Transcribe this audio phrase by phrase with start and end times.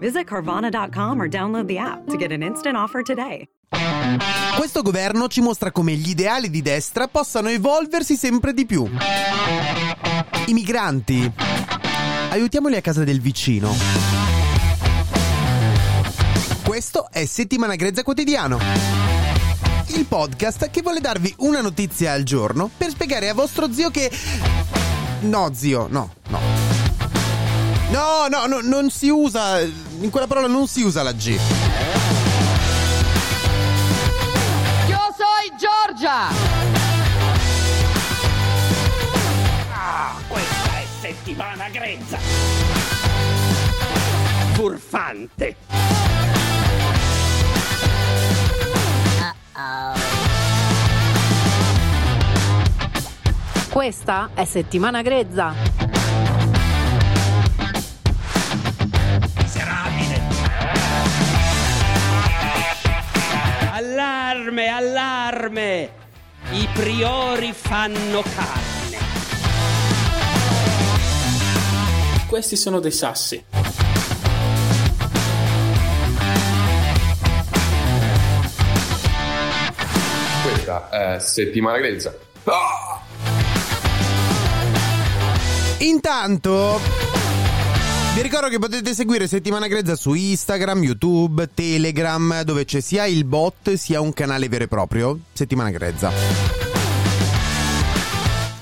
[0.00, 3.46] Visit Carvana.com or download the app to get an instant offer today.
[4.56, 8.88] Questo governo ci mostra come gli ideali di destra possano evolversi sempre di più.
[10.46, 11.30] I migranti.
[12.30, 13.74] Aiutiamoli a casa del vicino.
[16.64, 18.58] Questo è Settimana Grezza Quotidiano.
[19.88, 24.10] Il podcast che vuole darvi una notizia al giorno per spiegare a vostro zio che...
[25.22, 26.40] No, zio, no, no.
[27.90, 29.88] No, no, no, non si usa...
[30.00, 31.28] In quella parola non si usa la G.
[31.28, 31.38] Io
[34.88, 36.28] sono Giorgia!
[39.72, 42.16] Ah, questa è settimana grezza!
[44.52, 45.56] Furfante!
[53.68, 55.79] Questa è settimana grezza.
[66.60, 68.98] I priori fanno carne.
[72.28, 73.42] Questi sono dei sassi.
[80.42, 82.14] Questa è settimana grezza.
[82.44, 83.00] Ah!
[85.78, 86.78] Intanto
[88.14, 93.24] vi ricordo che potete seguire Settimana Grezza su Instagram, YouTube, Telegram, dove c'è sia il
[93.24, 95.18] bot sia un canale vero e proprio.
[95.32, 96.10] Settimana Grezza.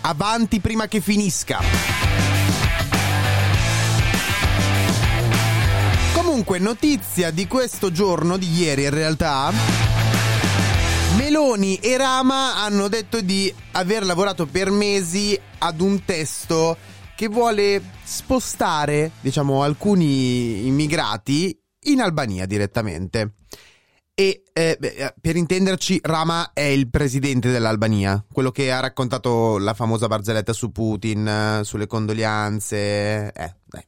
[0.02, 1.60] Avanti prima che finisca.
[6.12, 9.50] Comunque, notizia di questo giorno, di ieri in realtà.
[11.16, 16.76] Meloni e Rama hanno detto di aver lavorato per mesi ad un testo
[17.18, 23.32] che vuole spostare, diciamo, alcuni immigrati in Albania direttamente.
[24.14, 29.74] E eh, beh, per intenderci, Rama è il presidente dell'Albania, quello che ha raccontato la
[29.74, 33.32] famosa barzelletta su Putin, sulle condoglianze.
[33.32, 33.86] Eh, dai.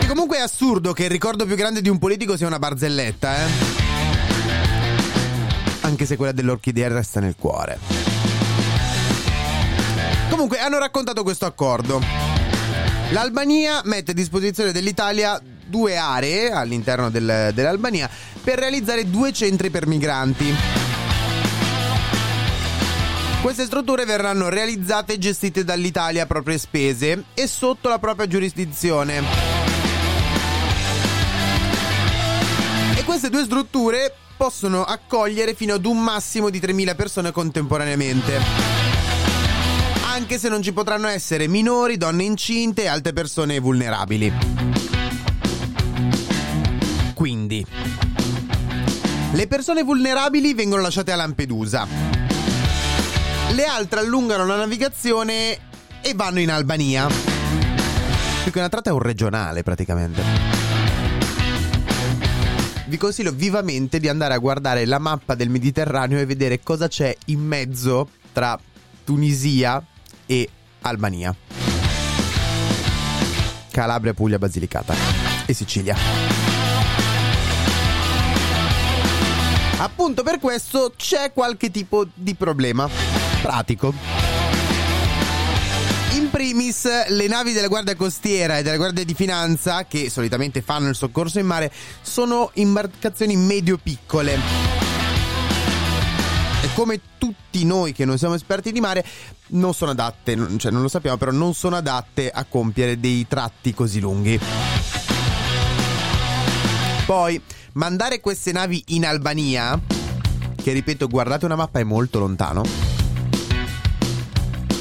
[0.00, 3.36] E comunque è assurdo che il ricordo più grande di un politico sia una barzelletta,
[3.36, 3.48] eh?
[5.82, 8.01] Anche se quella dell'orchidea resta nel cuore.
[10.42, 12.02] Comunque hanno raccontato questo accordo.
[13.12, 18.10] L'Albania mette a disposizione dell'Italia due aree all'interno del, dell'Albania
[18.42, 20.52] per realizzare due centri per migranti.
[23.40, 29.22] Queste strutture verranno realizzate e gestite dall'Italia a proprie spese e sotto la propria giurisdizione.
[32.96, 38.71] E queste due strutture possono accogliere fino ad un massimo di 3.000 persone contemporaneamente
[40.22, 44.32] anche se non ci potranno essere minori, donne incinte e altre persone vulnerabili.
[47.12, 47.66] Quindi,
[49.32, 51.88] le persone vulnerabili vengono lasciate a Lampedusa.
[53.50, 55.58] Le altre allungano la navigazione
[56.00, 57.08] e vanno in Albania.
[58.44, 60.22] Più che una tratta è un regionale praticamente.
[62.86, 67.12] Vi consiglio vivamente di andare a guardare la mappa del Mediterraneo e vedere cosa c'è
[67.26, 68.56] in mezzo tra
[69.04, 69.84] Tunisia,
[70.32, 70.48] e
[70.80, 71.34] Albania.
[73.70, 74.94] Calabria, Puglia, Basilicata
[75.44, 75.94] e Sicilia.
[79.76, 82.88] Appunto per questo c'è qualche tipo di problema
[83.42, 83.92] pratico.
[86.14, 90.88] In primis, le navi della Guardia Costiera e della Guardia di Finanza, che solitamente fanno
[90.88, 91.70] il soccorso in mare,
[92.00, 94.81] sono imbarcazioni medio-piccole
[96.74, 99.04] come tutti noi che non siamo esperti di mare
[99.48, 103.74] non sono adatte, cioè non lo sappiamo, però non sono adatte a compiere dei tratti
[103.74, 104.40] così lunghi.
[107.04, 107.40] Poi
[107.72, 109.78] mandare queste navi in Albania,
[110.56, 112.62] che ripeto, guardate una mappa è molto lontano.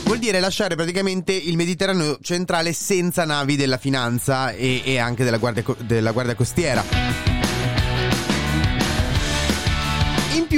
[0.03, 5.37] Vuol dire lasciare praticamente il Mediterraneo centrale senza navi della finanza e, e anche della
[5.37, 7.40] guardia, della guardia costiera.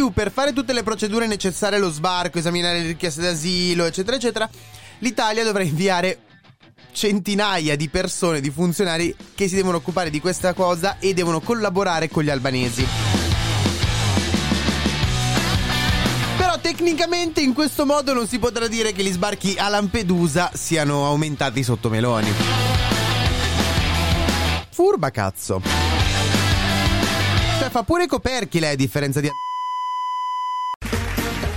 [0.04, 4.50] Più, per fare tutte le procedure necessarie allo sbarco, esaminare le richieste d'asilo, eccetera, eccetera,
[5.00, 6.20] l'Italia dovrà inviare
[6.92, 12.10] centinaia di persone, di funzionari che si devono occupare di questa cosa e devono collaborare
[12.10, 12.86] con gli albanesi.
[16.38, 21.06] Però tecnicamente in questo modo non si potrà dire che gli sbarchi a Lampedusa siano
[21.06, 22.32] aumentati sotto Meloni.
[24.70, 25.62] Furba cazzo.
[27.60, 29.30] Cioè fa pure Coperchi lei a differenza di...